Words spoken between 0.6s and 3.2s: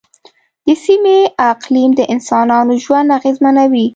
د سیمې اقلیم د انسانانو ژوند